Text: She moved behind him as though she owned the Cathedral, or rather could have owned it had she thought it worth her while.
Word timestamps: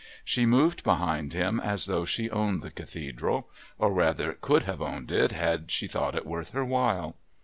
She 0.25 0.47
moved 0.47 0.83
behind 0.83 1.33
him 1.33 1.59
as 1.59 1.85
though 1.85 2.05
she 2.05 2.27
owned 2.31 2.61
the 2.63 2.71
Cathedral, 2.71 3.47
or 3.77 3.93
rather 3.93 4.33
could 4.33 4.63
have 4.63 4.81
owned 4.81 5.11
it 5.11 5.31
had 5.31 5.69
she 5.69 5.87
thought 5.87 6.15
it 6.15 6.25
worth 6.25 6.53
her 6.53 6.65
while. 6.65 7.17